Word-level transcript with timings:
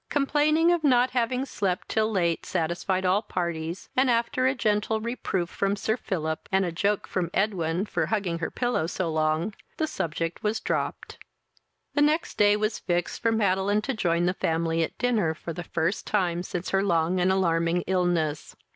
complaining 0.09 0.71
of 0.71 0.83
not 0.83 1.11
having 1.11 1.45
slept 1.45 1.87
till 1.87 2.09
late 2.11 2.43
satisfied 2.43 3.05
all 3.05 3.21
parties, 3.21 3.87
and, 3.95 4.09
after 4.09 4.47
a 4.47 4.55
gentle 4.55 4.99
reproof 4.99 5.47
from 5.47 5.75
Sir 5.75 5.95
Philip, 5.95 6.49
and 6.51 6.65
a 6.65 6.71
joke 6.71 7.05
from 7.05 7.29
Edwin 7.35 7.85
for 7.85 8.07
hugging 8.07 8.39
her 8.39 8.49
pillow 8.49 8.87
so 8.87 9.11
long, 9.11 9.53
the 9.77 9.85
subject 9.85 10.41
was 10.41 10.59
dropped. 10.59 11.19
The 11.93 12.01
next 12.01 12.39
day 12.39 12.57
was 12.57 12.79
fixed 12.79 13.21
for 13.21 13.31
Madeline 13.31 13.83
to 13.83 13.93
join 13.93 14.25
the 14.25 14.33
family 14.33 14.81
at 14.81 14.97
dinner, 14.97 15.35
for 15.35 15.53
the 15.53 15.63
first 15.63 16.07
time 16.07 16.41
since 16.41 16.71
her 16.71 16.81
long 16.81 17.19
and 17.19 17.31
alarming 17.31 17.83
illness. 17.85 18.55